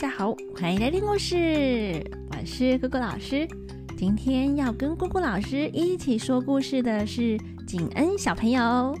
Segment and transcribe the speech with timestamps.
[0.00, 3.46] 大家好，欢迎来听故事，我是姑姑老师。
[3.98, 8.96] 今天要跟姑姑老师一起说故事的是景恩小朋友。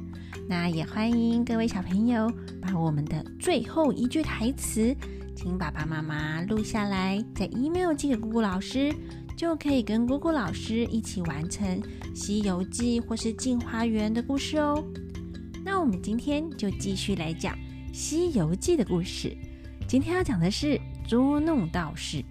[0.46, 4.94] 那也欢迎各位小朋友把我们的最后一句台词，
[5.34, 8.94] 请爸爸妈妈录下来，在 email 寄给姑姑老师，
[9.34, 11.80] 就可以跟姑姑老师一起完成
[12.14, 14.84] 《西游记》或是《镜花缘》的故事哦。
[15.64, 17.54] 那我们今天就继续来讲
[17.90, 19.34] 《西游记》的故事。
[19.90, 22.24] 今天要讲的是捉弄道士。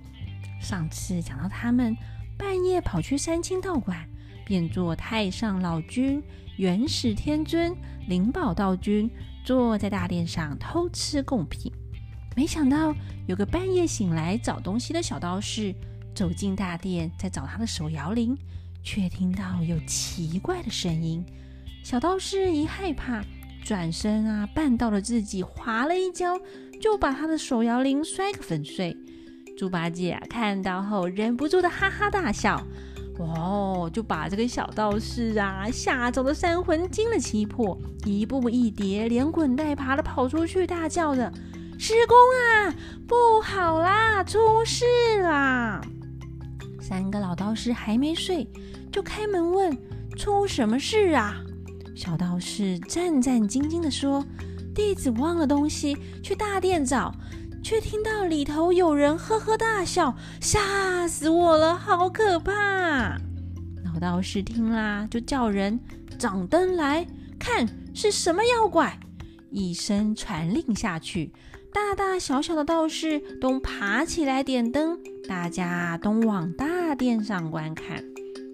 [0.62, 1.94] 上次讲到他们
[2.38, 4.08] 半夜跑去三清道馆，
[4.46, 6.24] 变作太上老君、
[6.56, 7.76] 元始天尊、
[8.08, 9.12] 灵宝道君，
[9.44, 11.70] 坐在大殿上偷吃贡品。
[12.34, 12.96] 没想到
[13.28, 15.76] 有个半夜醒来找东西的小道士
[16.16, 18.38] 走进大殿，在找他的手摇铃，
[18.82, 21.22] 却听到有奇怪的声音。
[21.84, 23.22] 小道士一害怕，
[23.66, 26.40] 转身啊绊到了自己，滑了一跤。
[26.80, 28.96] 就把他的手摇铃摔个粉碎。
[29.58, 32.66] 猪八戒看到后忍不住的哈哈大笑，
[33.18, 41.30] 哦，就把这个小道士啊吓走的三魂惊了七魄，一步一跌，连滚带爬的跑出去，大叫着
[41.78, 42.74] ：“师公啊，
[43.06, 44.86] 不好啦，出事
[45.22, 45.82] 啦！”
[46.80, 48.50] 三个老道士还没睡，
[48.90, 49.78] 就开门问
[50.16, 51.36] ：“出什么事啊？”
[51.94, 54.26] 小道士战战兢兢的说。
[54.80, 57.14] 弟子忘了东西，去大殿找，
[57.62, 63.18] 却听到里头有人呵呵大笑，吓死我了，好可怕！
[63.84, 65.78] 老道士听啦，就叫人
[66.18, 67.06] 掌灯来
[67.38, 68.98] 看是什么妖怪。
[69.52, 71.34] 一声传令下去，
[71.74, 78.02] 大大小小的道士都爬起来点灯，大家都往大殿上观看。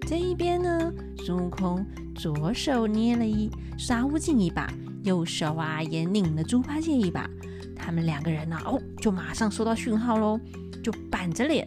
[0.08, 0.92] 这一边呢，
[1.24, 4.68] 孙悟空左手捏了一沙悟净一把。
[5.06, 7.30] 右手啊，也拧了猪八戒一把。
[7.76, 10.40] 他们两个人呢，哦，就马上收到讯号喽，
[10.82, 11.66] 就板着脸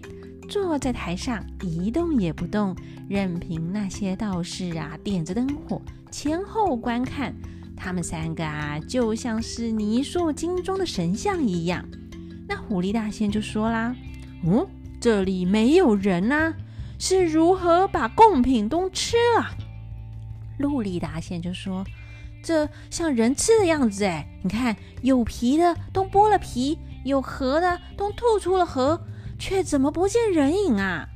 [0.50, 2.76] 坐在台上，一动也不动，
[3.08, 7.34] 任凭那些道士啊点着灯火，前后观看。
[7.78, 11.86] 他们三个啊，就像是泥塑金钟的神像一样。
[12.46, 13.96] 那狐狸大仙就说啦
[14.44, 14.68] ：“嗯，
[15.00, 16.54] 这里没有人呐，
[16.98, 19.56] 是如何把贡品都吃了？”
[20.60, 21.86] 陆力大仙就说。
[22.42, 24.26] 这像人吃的样子哎！
[24.44, 29.00] 你看，有皮的都剥了皮，有核的都吐出了核，
[29.38, 31.08] 却怎么不见人影啊？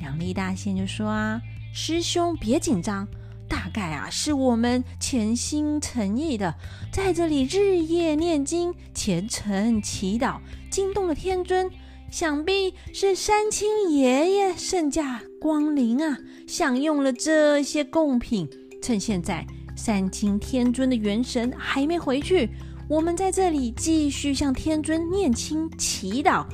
[0.00, 1.40] 两力大仙就说啊
[1.74, 3.06] ：“师兄别紧张，
[3.46, 6.54] 大概啊是我们潜心诚意的，
[6.90, 10.38] 在这里日夜念经、虔诚祈祷，
[10.70, 11.70] 惊动了天尊。
[12.10, 18.48] 想必是三清爷爷圣驾光临啊，享用了这些贡品，
[18.82, 19.46] 趁现在。”
[19.82, 22.50] 三清天尊的元神还没回去，
[22.86, 26.44] 我们在这里继续向天尊念经祈祷，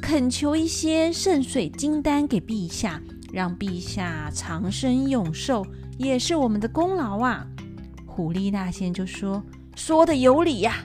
[0.00, 5.66] 恳求一些圣水金丹给陛下，让陛下长生永寿，
[5.98, 7.44] 也是我们的功劳啊！
[8.06, 9.42] 狐狸大仙就说
[9.74, 10.76] ：“说的有理呀！”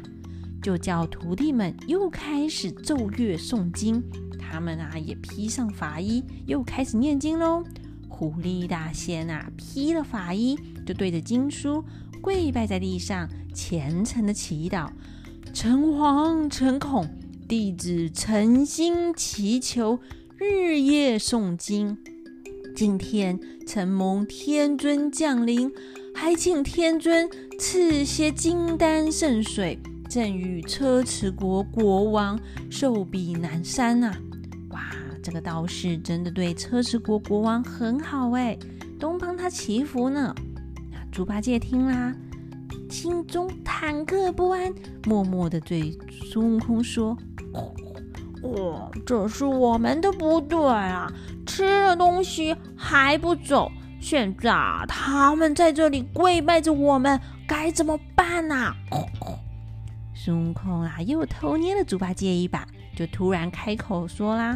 [0.64, 4.04] 就叫徒弟们又开始奏乐诵经，
[4.40, 7.64] 他们啊也披上法衣，又开始念经喽。
[8.08, 11.84] 狐狸大仙啊，披了法衣，就对着经书
[12.22, 14.90] 跪拜在地上，虔诚的祈祷
[15.54, 17.08] ：“诚惶诚恐，
[17.48, 20.00] 弟子诚心祈求，
[20.38, 21.98] 日夜诵经。
[22.76, 25.72] 今天承蒙天尊降临，
[26.14, 27.30] 还请天尊
[27.60, 29.80] 赐些金丹圣水，
[30.10, 32.40] 赠与车迟国国王
[32.70, 34.18] 寿比南山啊！”
[35.26, 38.56] 这个道士真的对车迟国国王很好哎，
[39.00, 40.36] 都帮他祈福呢。
[41.12, 42.14] 猪八戒听啦，
[42.92, 44.72] 心中忐忑不安，
[45.08, 47.18] 默默的对孙悟空说
[48.44, 51.12] ：“哦，这是我们的不对啊，
[51.48, 54.52] 吃了东西还不走，现在
[54.88, 58.76] 他们在这里跪拜着我们，该怎么办啊？”
[60.14, 62.64] 孙悟空啊，又偷捏了猪八戒一把，
[62.96, 64.56] 就突然开口说啦。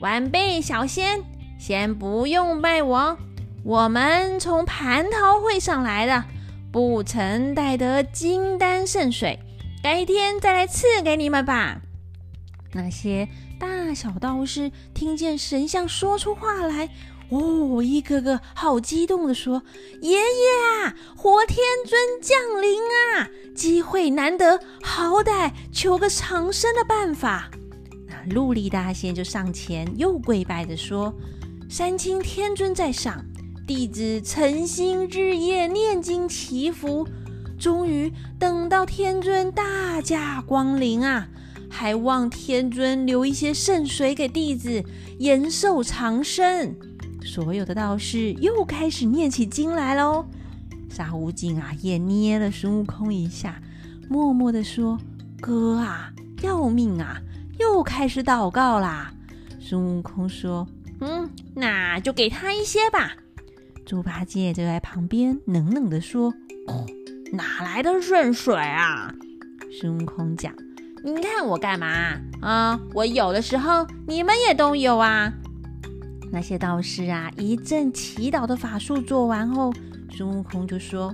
[0.00, 1.22] 晚辈小仙，
[1.58, 3.18] 先不用拜我，
[3.62, 6.24] 我们从蟠桃会上来的，
[6.72, 9.38] 不曾带得金丹圣水，
[9.82, 11.82] 改天再来赐给你们吧。
[12.72, 16.88] 那些大小道士听见神像说出话来，
[17.28, 19.62] 哦，一个个好激动的说
[20.00, 20.16] ：“爷爷
[20.82, 27.50] 啊，活天尊降临啊，机会难得，好歹求个长生的办法。”
[28.28, 31.14] 陆力大仙就上前又跪拜着说
[31.68, 33.24] ：“三清天尊在上，
[33.66, 37.06] 弟子诚心日夜念经祈福，
[37.58, 41.28] 终于等到天尊大驾光临啊！
[41.70, 44.84] 还望天尊留一些圣水给弟子，
[45.18, 46.74] 延寿长生。
[47.22, 50.26] 所有的道士又开始念起经来喽。
[50.88, 53.62] 沙悟净啊，也捏了孙悟空一下，
[54.08, 54.98] 默默的说
[55.40, 56.12] ：“哥啊，
[56.42, 57.20] 要命啊！
[57.60, 59.12] 又开始祷告啦。”
[59.60, 60.66] 孙悟空说
[61.00, 63.12] ：“嗯，那就给他一些吧。”
[63.86, 66.32] 猪八戒就在旁边冷冷地说
[67.32, 69.14] ：“哪来的圣水啊？”
[69.80, 70.52] 孙悟空讲
[71.04, 71.86] ：“你看我干嘛
[72.40, 72.80] 啊？
[72.94, 75.32] 我有的时候你们也都有啊。”
[76.32, 79.72] 那些道士啊，一阵祈祷的法术做完后，
[80.12, 81.12] 孙悟空就说：“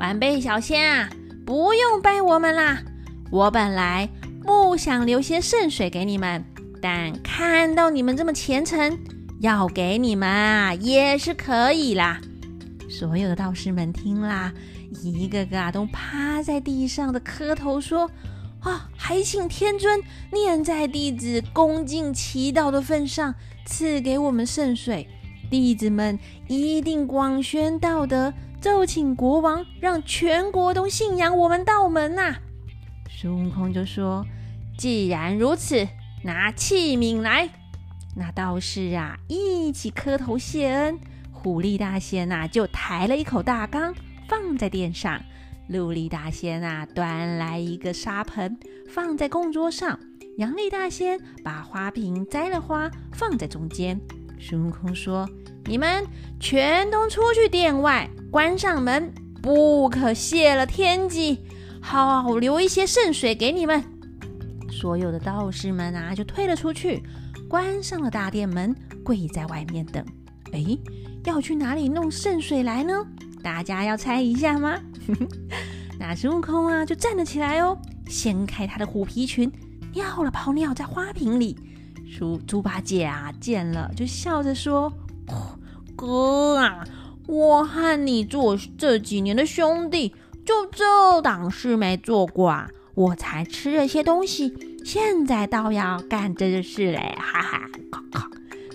[0.00, 1.10] 晚辈小仙啊，
[1.44, 2.82] 不用拜我们啦。
[3.30, 4.08] 我本来
[4.46, 6.44] 不想留些圣水给你们，
[6.80, 8.98] 但看到你们这么虔诚，
[9.40, 12.20] 要给你们啊也是可以啦。”
[12.88, 14.52] 所有的道士们听啦，
[15.02, 18.08] 一个个啊都趴在地上的磕头说
[18.62, 20.00] ：“啊，还请天尊
[20.32, 23.34] 念在弟子恭敬祈祷的份上。”
[23.68, 25.08] 赐给我们圣水，
[25.50, 26.16] 弟子们
[26.46, 32.36] 一定广宣道德，奏请国王，让全国都信仰我们道门呐！
[33.18, 34.26] 孙悟空就说
[34.76, 35.88] ：“既然如此，
[36.22, 37.48] 拿器皿来。”
[38.14, 40.98] 那道士啊，一起磕头谢恩。
[41.32, 43.94] 虎力大仙呐，就抬了一口大缸
[44.28, 45.18] 放在殿上；
[45.68, 48.54] 鹿力大仙啊，端来一个沙盆
[48.86, 49.98] 放在供桌上。
[50.36, 53.98] 杨力大仙把花瓶摘了花放在中间。
[54.38, 55.26] 孙悟空说
[55.64, 56.04] ：“你们
[56.38, 59.10] 全都出去殿外，关上门，
[59.40, 61.40] 不可泄了天机，
[61.88, 63.82] 好我留一些圣水给你们。”
[64.72, 67.00] 所有的道士们啊，就退了出去，
[67.48, 68.74] 关上了大殿门，
[69.04, 70.04] 跪在外面等。
[70.52, 70.64] 哎，
[71.24, 72.92] 要去哪里弄圣水来呢？
[73.40, 74.76] 大家要猜一下吗？
[75.98, 77.78] 那孙悟空啊，就站了起来哦，
[78.08, 79.50] 掀开他的虎皮裙。
[79.94, 81.56] 尿了泡尿在花瓶里，
[82.18, 84.92] 猪猪八戒啊见了就笑着说：
[85.96, 86.84] “哥啊，
[87.26, 90.14] 我和你做这几年的兄弟，
[90.46, 94.54] 就这档事没做过啊，我才吃了些东西，
[94.84, 97.60] 现在倒要干这件事嘞！”哈哈，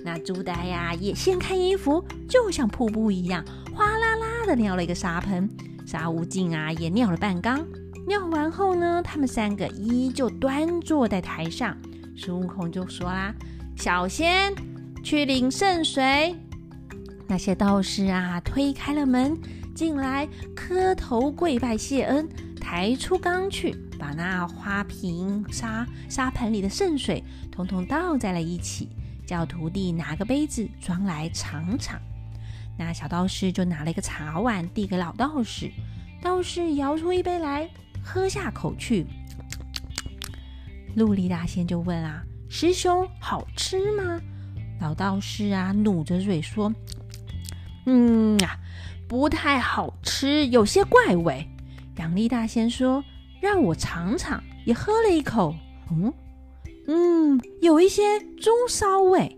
[0.03, 5.49] 那猪呆呀也掀开衣服，就像瀑布一样，哗啦啦的尿了一个沙盆。
[5.85, 7.65] 沙悟净啊也尿了半缸。
[8.07, 11.77] 尿完后呢，他们三个依旧端坐在台上。
[12.17, 13.33] 孙悟空就说啦
[13.77, 14.53] ：“小仙，
[15.03, 16.35] 去领圣水。”
[17.27, 19.37] 那些道士啊，推开了门
[19.73, 22.27] 进来，磕头跪拜谢恩，
[22.59, 28.89] 抬出缸去，把那花瓶、沙沙盆里的圣水统统倒在了一起，
[29.25, 31.99] 叫徒弟拿个杯子装来尝尝。
[32.77, 35.71] 那小道士就拿了一个茶碗递给老道士，
[36.21, 37.69] 道士舀出一杯来。
[38.03, 39.05] 喝下口去，
[40.95, 44.19] 陆离大仙就问啊：“师兄，好吃吗？”
[44.81, 46.73] 老道士啊，努着嘴说
[47.85, 48.57] ：“嗯呀，
[49.11, 51.45] 不太好吃，有些怪味。”
[51.99, 53.03] 杨丽大仙说
[53.43, 55.53] ：“让我尝尝。”也喝了一口，
[55.91, 56.13] 嗯
[56.87, 59.35] 嗯，有一些猪骚味。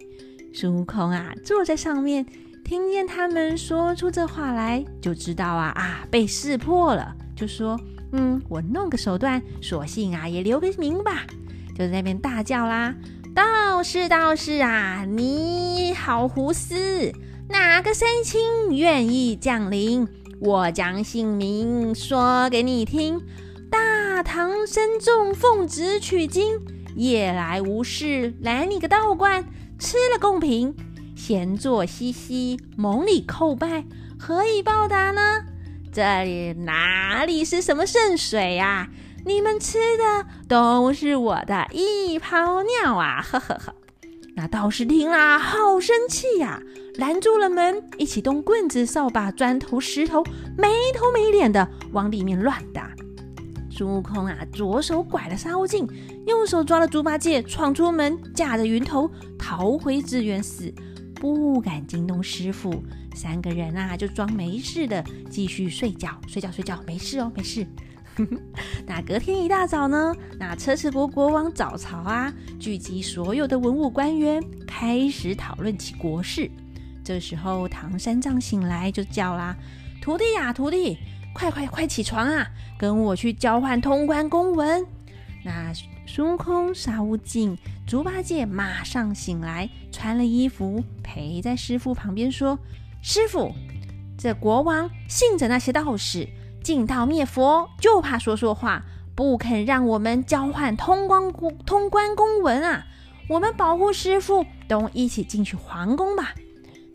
[0.53, 2.23] 孙悟空啊，坐在上面，
[2.63, 7.75] 听见他们说出这话来，就知道啊啊，被识破了，就说。
[8.11, 11.25] 嗯，我弄个手段，索性啊也留个名吧，
[11.69, 12.93] 就在那边大叫啦！
[13.33, 17.11] 道士道士啊，你好胡思，
[17.49, 20.07] 哪个三清愿意降临？
[20.39, 23.21] 我将姓名说给你听。
[23.69, 26.59] 大唐僧众奉旨取经，
[26.95, 29.43] 夜来无事来你个道观，
[29.77, 30.75] 吃了贡品，
[31.15, 33.85] 闲坐嘻嘻，蒙里叩拜，
[34.19, 35.21] 何以报答呢？
[35.91, 38.89] 这里哪里是什么圣水呀？
[39.25, 43.21] 你们吃的都是我的一泡尿啊！
[43.21, 43.75] 呵呵呵。
[44.35, 46.61] 那道士听了，好生气呀，
[46.95, 50.23] 拦住了门，一起动棍子、扫把、砖头、石头，
[50.57, 52.91] 没头没脸的往里面乱打。
[53.69, 55.87] 孙悟空啊，左手拐了沙悟净，
[56.25, 60.73] 右手抓了猪八戒，闯出门，驾着云头逃回智源寺，
[61.15, 62.83] 不敢惊动师傅。
[63.15, 67.65] 三个人啊，就装没事的，继续睡觉，睡觉，睡觉，没事哦，没事。
[68.85, 76.49] 那隔天一大早呢，那车迟国国王早朝啊，聚集所有的文武官员，开始讨论起国事。
[77.03, 79.55] 这时候，唐三藏醒来就叫啦
[80.01, 80.97] ：“徒弟呀，徒弟，
[81.33, 84.85] 快快快起床啊，跟我去交换通关公文。”
[85.43, 85.73] 那
[86.05, 92.57] 孙悟空、沙悟净、猪八戒马上醒来，穿了衣服，陪在师傅旁边说。
[93.01, 93.51] 师傅，
[94.17, 96.25] 这国王信着那些道士，
[96.63, 102.85] 进道灭佛，就怕说说话，不肯让我们交换通关公通关公文啊！
[103.29, 106.33] 我们保护师傅，都一起进去皇宫吧。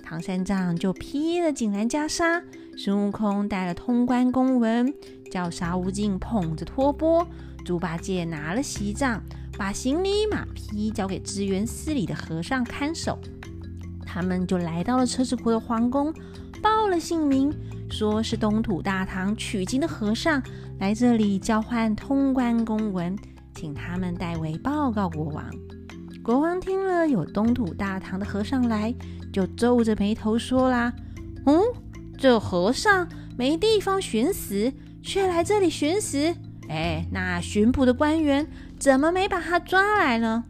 [0.02, 2.42] 唐三藏就披了锦兰袈裟，
[2.78, 4.92] 孙悟空带了通关公文，
[5.30, 7.26] 叫沙悟净捧着托钵，
[7.64, 9.22] 猪八戒拿了席杖，
[9.58, 13.18] 把行李马匹交给支援寺里的和尚看守。
[14.06, 16.12] 他们就来到了车子国的皇宫，
[16.62, 17.54] 报了姓名，
[17.90, 20.42] 说是东土大唐取经的和尚
[20.78, 23.16] 来这里交换通关公文，
[23.54, 25.50] 请他们代为报告国王。
[26.22, 28.94] 国王听了有东土大唐的和尚来，
[29.32, 30.92] 就皱着眉头说啦
[31.46, 31.60] ：“嗯，
[32.18, 36.34] 这和尚没地方寻死，却来这里寻死。
[36.68, 38.46] 哎，那巡捕的官员
[38.78, 40.44] 怎么没把他抓来呢？”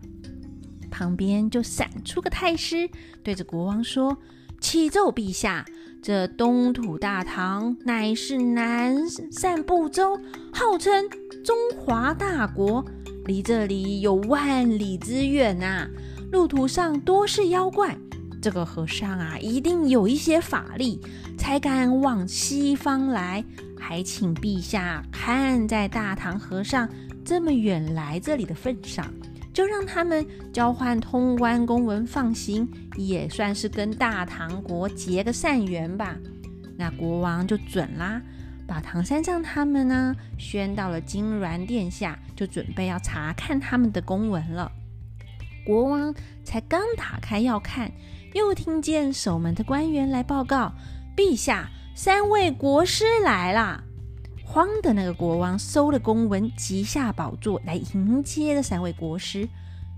[0.91, 2.91] 旁边就闪出个太师，
[3.23, 4.19] 对着国王说
[4.61, 5.65] ：“启奏陛下，
[6.01, 8.97] 这东土大唐乃是南
[9.33, 10.19] 赡部洲，
[10.53, 11.05] 号称
[11.45, 12.85] 中华大国，
[13.27, 15.89] 离这里有万里之远呐。
[16.31, 17.99] 路途上多是妖怪，
[18.41, 21.01] 这个和尚啊，一定有一些法力，
[21.37, 23.45] 才敢往西方来。
[23.77, 26.89] 还请陛下看在大唐和尚
[27.25, 29.05] 这么远来这里的份上。”
[29.59, 36.17] 就让他们交换通关公文放行，也算是跟大唐国结个善缘吧。
[36.77, 38.23] 那国王就准啦，
[38.69, 44.71] 把唐三藏他们呢宣到了金銮殿下，就准备要查看他们的公文了。
[45.67, 47.91] 国王才刚打开要看，
[48.35, 50.73] 又听见守门的官员来报告
[51.19, 53.83] ：“陛下，三位国师来啦！”
[54.51, 59.47] 慌的那个国王收了公文，即下宝座来迎接的三位国师。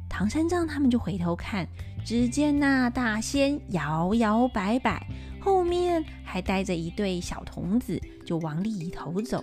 [0.09, 1.65] 唐三藏他们就回头看，
[2.05, 5.07] 只见那大仙摇摇摆摆，
[5.41, 9.41] 后面还带着一对小童子，就往里头走。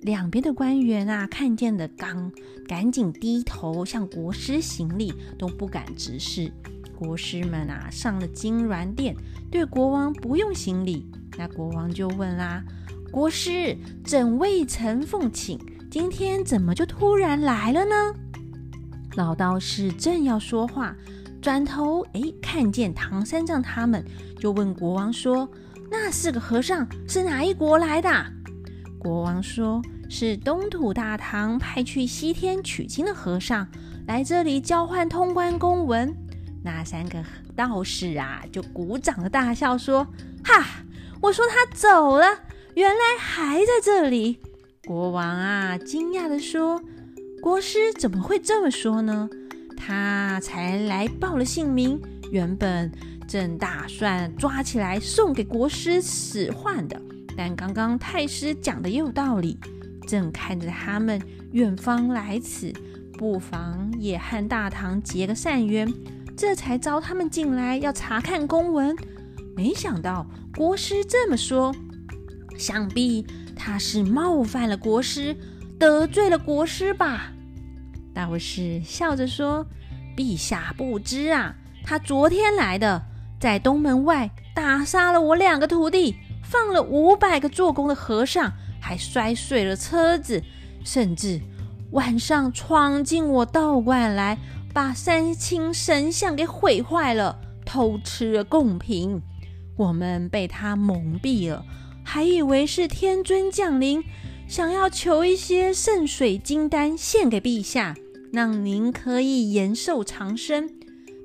[0.00, 2.32] 两边的官员啊，看见的刚
[2.66, 6.50] 赶紧低头向国师行礼，都不敢直视。
[6.98, 9.14] 国师们啊，上了金銮殿，
[9.50, 11.06] 对国王不用行礼。
[11.36, 12.64] 那国王就问啦。
[13.10, 15.58] 国师怎未曾奉请？
[15.90, 18.14] 今天怎么就突然来了呢？
[19.16, 20.94] 老道士正要说话，
[21.40, 24.04] 转头哎，看见唐三藏他们，
[24.38, 25.48] 就问国王说
[25.90, 28.10] ：“那四个和尚是哪一国来的？”
[28.98, 33.66] 国王说：“是东土大唐派去西天取经的和尚，
[34.06, 36.14] 来这里交换通关公文。”
[36.62, 40.06] 那三个道士啊，就鼓掌的大笑说
[40.44, 40.66] ：“哈，
[41.22, 42.26] 我说他走了。”
[42.76, 44.38] 原来还在这里，
[44.86, 46.78] 国王啊，惊讶地说
[47.40, 49.30] ：“国师怎么会这么说呢？
[49.78, 51.98] 他才来报了姓名，
[52.30, 52.92] 原本
[53.26, 57.00] 正打算抓起来送给国师使唤的。
[57.34, 59.58] 但刚刚太师讲的也有道理，
[60.06, 61.18] 正看着他们
[61.52, 62.70] 远方来此，
[63.16, 65.90] 不妨也和大唐结个善缘，
[66.36, 68.94] 这才招他们进来要查看公文。
[69.56, 71.74] 没想到国师这么说。”
[72.58, 75.36] 想必他是冒犯了国师，
[75.78, 77.32] 得罪了国师吧？
[78.14, 79.66] 道士笑着说
[80.16, 83.02] ：“陛下不知啊，他昨天来的，
[83.38, 90.42] 在东门外打杀了我两个徒弟，放了五百个做工的和尚，还摔碎了车子，
[90.82, 91.40] 甚至
[91.90, 94.38] 晚上闯进我道观来，
[94.72, 99.20] 把三清神像给毁坏了，偷吃了贡品。
[99.76, 101.62] 我们被他蒙蔽了。”
[102.16, 104.02] 还以为是天尊降临，
[104.48, 107.94] 想要求一些圣水金丹献给陛下，
[108.32, 110.66] 让您可以延寿长生。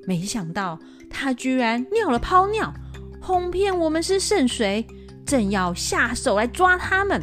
[0.06, 2.74] 没想到他居然尿了泡尿，
[3.22, 4.86] 哄骗我们是圣水，
[5.24, 7.22] 正要下手来抓他们，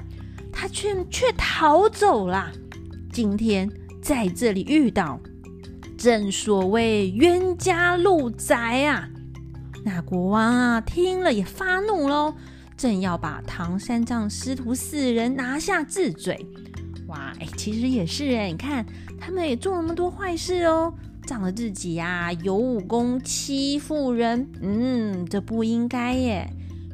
[0.51, 2.51] 他却却逃走了。
[3.13, 3.69] 今天
[4.01, 5.19] 在这里遇到，
[5.95, 9.07] 正所谓冤家路窄啊！
[9.85, 12.33] 那国王啊，听了也发怒喽。
[12.79, 16.48] 正要把唐三藏师徒四人拿下治罪，
[17.07, 18.86] 哇，哎，其实也是哎，你看
[19.19, 20.93] 他们也做那么多坏事哦，
[21.27, 26.50] 仗着自己呀有武功欺负人，嗯，这不应该耶。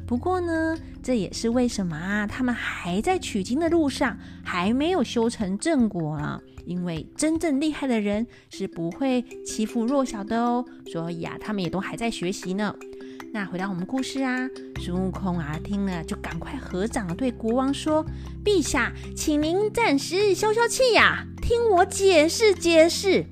[0.08, 6.40] 不过呢，这也是为什么啊，他们还在取经的路上，还没有修成正果啊。
[6.64, 12.74] 因为真正厉害的人是不会欺负弱小的哦，所以啊，他们也都还在学习呢。
[13.32, 14.48] 那回到我们故事啊，
[14.80, 18.04] 孙悟空啊听了就赶快合掌对国王说
[18.42, 23.26] ：“陛下，请您暂时消消气呀，听我解释解释。”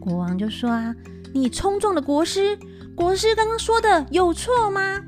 [0.00, 0.94] 国王就说：“啊，
[1.32, 2.58] 你冲撞了国师，
[2.96, 5.00] 国师刚刚说的有错吗？”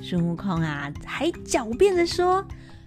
[0.00, 2.46] 孙悟空啊还狡辩的说：“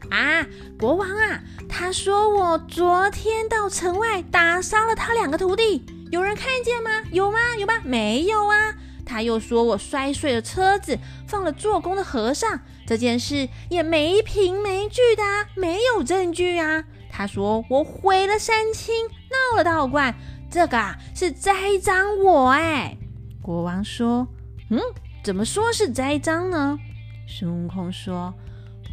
[0.10, 0.48] 啊，
[0.80, 6.90] 国王啊，他说我昨天到城外打杀了他两个徒弟，有人看见吗？
[7.12, 7.40] 有吗？
[7.60, 7.74] 有吗？
[7.84, 8.74] 没有啊。
[9.12, 15.24] 他又说我摔碎了车子，放了做工的和尚，这件事也没凭没据的，
[15.58, 16.86] 没有证据啊。
[17.12, 18.96] 他说我毁了山青，
[19.30, 20.16] 闹了道观，
[20.50, 22.98] 这个啊是栽赃我哎。
[23.42, 24.26] 国王说，
[24.70, 24.80] 嗯，
[25.22, 26.80] 怎么说是栽赃呢？
[27.28, 28.34] 孙悟空说。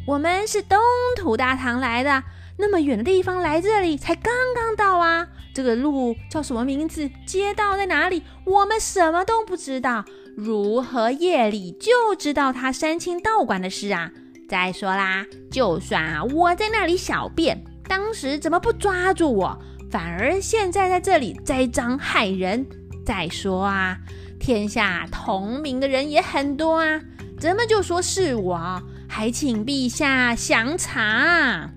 [0.05, 0.79] 我们是东
[1.17, 2.25] 土大唐来的，
[2.59, 5.27] 那么远的地方来这里才刚刚到啊！
[5.55, 7.09] 这个路叫什么名字？
[7.25, 8.23] 街道在哪里？
[8.45, 10.05] 我们什么都不知道，
[10.37, 14.11] 如何夜里就知道他山清道馆的事啊？
[14.49, 19.59] 再说啦，就算啊我在那里小便，当时怎么不抓住我，
[19.91, 22.67] 反而现在在这里栽赃害人？
[23.07, 23.97] 再说啊，
[24.41, 27.01] 天下同名的人也很多啊，
[27.39, 28.83] 怎么就说是我？
[29.09, 31.71] 还请陛下详查。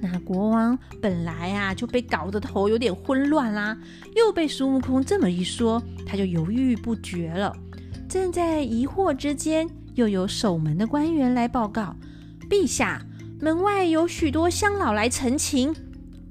[0.00, 3.76] 那国王本来啊就被搞得头有点混乱啦，
[4.14, 7.56] 又被孙悟空这么一说，他就犹豫不决了。
[8.08, 11.96] 正在疑惑之间，又有守门的官员来报告：
[12.48, 13.04] 陛下，
[13.40, 15.74] 门外有许多乡老来陈情。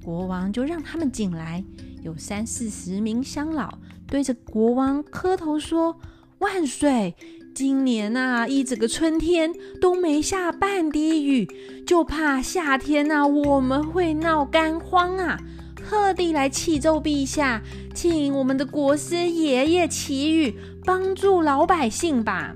[0.03, 1.63] 国王就让他们进来，
[2.03, 6.00] 有三四十名乡老对着国王磕头说
[6.39, 7.15] ：“万岁！”
[7.56, 11.48] 今年呐，一整个春天都没下半滴雨，
[11.88, 15.40] 就怕夏天呐我们会闹干荒啊！
[15.78, 17.62] 特地来启奏陛下，
[17.94, 22.54] 请我们的国师爷爷祈雨，帮助老百姓吧。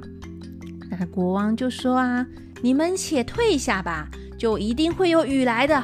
[0.92, 2.28] 那国王就说啊
[2.62, 5.82] ：“你们且退下吧，就一定会有雨来的。”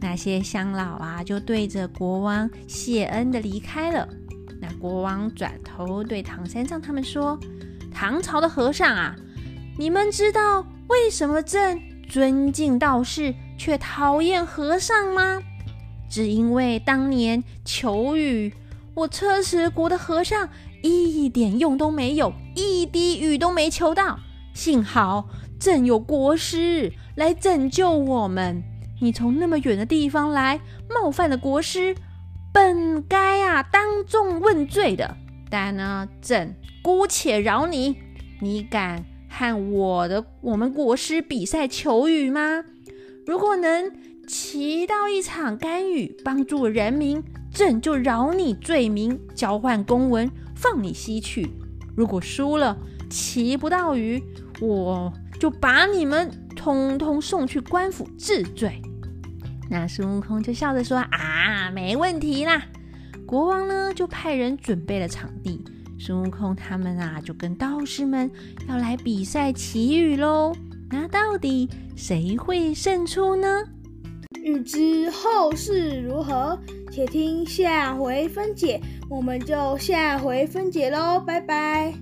[0.00, 4.08] 那些乡老啊，就对着国王谢恩的离开了。
[4.60, 7.36] 那国王转头对唐三藏他们说。
[7.94, 9.14] 唐朝的和尚啊，
[9.78, 15.40] 你们知道为什么朕尊敬道士却讨厌和尚吗？
[16.10, 18.52] 只因为当年求雨，
[18.94, 20.48] 我车迟国的和尚
[20.82, 24.18] 一点用都没有，一滴雨都没求到。
[24.52, 28.62] 幸好朕有国师来拯救我们。
[29.00, 31.96] 你从那么远的地方来，冒犯了国师，
[32.52, 35.16] 本该啊当众问罪的。
[35.50, 36.54] 但呢，朕。
[36.84, 37.96] 姑且饶你，
[38.42, 42.62] 你敢和我的我们国师比赛求雨吗？
[43.26, 43.90] 如果能
[44.28, 51.48] 祈到一场甘雨，帮助人民，朕就饶你罪名，交换公文，放你西去。
[51.96, 52.76] 如果输了，
[53.08, 54.22] 祈不到雨，
[54.60, 58.82] 我就把你们通通送去官府治罪。
[59.70, 62.62] 那孙悟空就笑着说：“啊，没问题啦。”
[63.24, 65.64] 国王呢，就派人准备了场地。
[66.06, 68.30] 孙悟空他们啊，就跟道士们
[68.68, 70.54] 要来比赛祈雨喽。
[70.90, 73.62] 那到底谁会胜出呢？
[74.42, 76.60] 欲知后事如何，
[76.92, 78.78] 且听下回分解。
[79.08, 81.94] 我们就下回分解喽，拜拜。